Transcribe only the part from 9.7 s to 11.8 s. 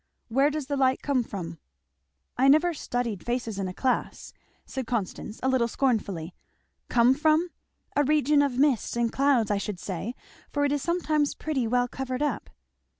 say, for it is sometimes pretty